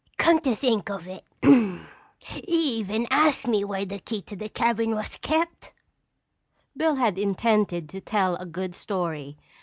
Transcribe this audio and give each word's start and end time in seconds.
Come 0.17 0.39
to 0.39 0.55
think 0.55 0.89
of 0.89 1.05
it, 1.05 1.23
he 1.43 2.41
even 2.49 3.05
asked 3.11 3.47
me 3.47 3.63
where 3.63 3.85
the 3.85 3.99
key 3.99 4.23
to 4.23 4.35
the 4.35 4.49
cabin 4.49 4.95
was 4.95 5.17
kept!" 5.17 5.71
Bill 6.75 6.95
had 6.95 7.19
intended 7.19 7.87
to 7.89 8.01
tell 8.01 8.35
a 8.37 8.47
good 8.47 8.73
story. 8.73 9.37